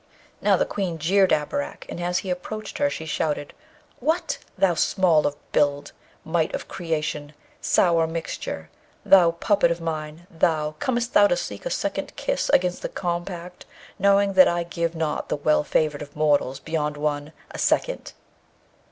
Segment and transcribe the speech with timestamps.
[0.41, 3.53] Now, the Queen jeered Abarak, and as he approached her she shouted,
[3.99, 4.39] 'What!
[4.57, 5.91] thou small of build!
[6.25, 7.33] mite of creation!
[7.61, 8.71] sour mixture!
[9.05, 10.25] thou puppet of mine!
[10.31, 10.73] thou!
[10.79, 13.67] comest thou to seek a second kiss against the compact,
[13.99, 18.13] knowing that I give not the well favoured of mortals beyond one, a second.